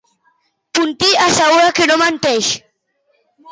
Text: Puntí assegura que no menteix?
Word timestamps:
Puntí 0.77 1.09
assegura 1.27 1.75
que 1.79 1.87
no 1.91 2.01
menteix? 2.05 2.51